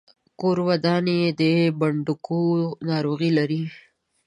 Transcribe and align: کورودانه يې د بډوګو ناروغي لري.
کورودانه 0.39 1.13
يې 1.21 1.27
د 1.39 1.41
بډوګو 1.79 2.43
ناروغي 2.89 3.31
لري. 3.37 3.61